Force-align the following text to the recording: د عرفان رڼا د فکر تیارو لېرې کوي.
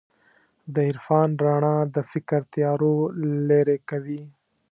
د 0.73 0.75
عرفان 0.89 1.29
رڼا 1.43 1.77
د 1.95 1.97
فکر 2.11 2.39
تیارو 2.53 2.93
لېرې 3.49 3.77
کوي. 3.89 4.21